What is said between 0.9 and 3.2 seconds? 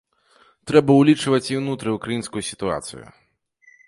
ўлічваць і ўнутрыўкраінскую сітуацыю.